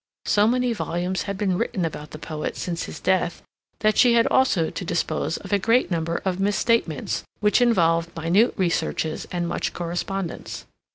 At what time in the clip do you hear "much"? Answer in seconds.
9.47-9.73